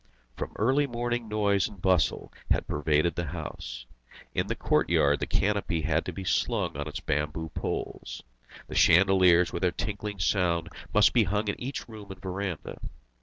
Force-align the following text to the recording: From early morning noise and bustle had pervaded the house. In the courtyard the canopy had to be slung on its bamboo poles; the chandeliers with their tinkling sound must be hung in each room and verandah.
From 0.35 0.53
early 0.55 0.87
morning 0.87 1.27
noise 1.27 1.67
and 1.67 1.79
bustle 1.79 2.33
had 2.49 2.65
pervaded 2.65 3.13
the 3.13 3.27
house. 3.27 3.85
In 4.33 4.47
the 4.47 4.55
courtyard 4.55 5.19
the 5.19 5.27
canopy 5.27 5.81
had 5.83 6.05
to 6.05 6.11
be 6.11 6.23
slung 6.23 6.75
on 6.75 6.87
its 6.87 6.99
bamboo 6.99 7.49
poles; 7.49 8.23
the 8.67 8.73
chandeliers 8.73 9.53
with 9.53 9.61
their 9.61 9.69
tinkling 9.69 10.17
sound 10.17 10.69
must 10.91 11.13
be 11.13 11.25
hung 11.25 11.49
in 11.49 11.61
each 11.61 11.87
room 11.87 12.09
and 12.09 12.19
verandah. 12.19 12.79